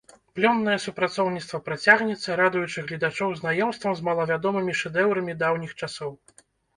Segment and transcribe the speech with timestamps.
[0.37, 6.11] Плённае супрацоўніцтва працягнецца, радуючы гледачоў знаёмствам з малавядомымі шэдэўрамі даўніх часоў.